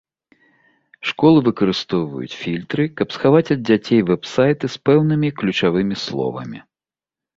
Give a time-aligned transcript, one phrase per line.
[1.09, 6.59] Школы выкарыстоўваюць фільтры, каб схаваць ад дзяцей вэб-сайты з пэўнымі ключавымі словамі.